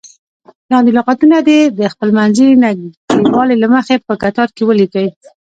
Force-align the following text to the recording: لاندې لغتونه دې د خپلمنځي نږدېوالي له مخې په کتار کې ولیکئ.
لاندې 0.71 0.91
لغتونه 0.97 1.37
دې 1.47 1.59
د 1.79 1.81
خپلمنځي 1.93 2.49
نږدېوالي 2.63 3.55
له 3.63 3.67
مخې 3.73 3.95
په 4.05 4.13
کتار 4.23 4.49
کې 4.55 4.63
ولیکئ. 4.65 5.07